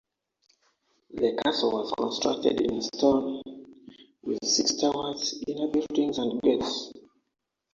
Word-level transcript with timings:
The 1.11 1.39
castle 1.43 1.73
was 1.73 1.93
constructed 1.95 2.59
in 2.61 2.81
stone, 2.81 3.39
with 4.23 4.39
six 4.43 4.73
towers, 4.73 5.39
inner 5.47 5.67
buildings 5.67 6.17
and 6.17 6.41
gates. 6.41 6.91